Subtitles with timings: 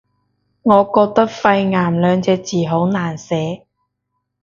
[0.63, 3.67] 我覺得肺癌兩隻字好難寫